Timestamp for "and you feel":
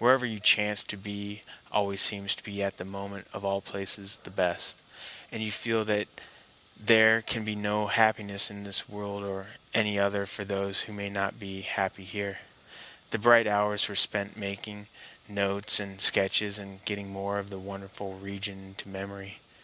5.30-5.84